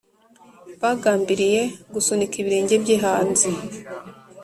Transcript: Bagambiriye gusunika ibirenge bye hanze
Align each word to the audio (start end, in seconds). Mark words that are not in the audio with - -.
Bagambiriye 0.81 1.61
gusunika 1.93 2.35
ibirenge 2.41 2.75
bye 2.83 2.97
hanze 3.03 3.47